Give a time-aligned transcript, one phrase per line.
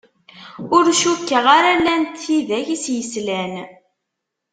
[0.75, 3.53] Ur cukkeɣ ara llant tidak i s-yeslan.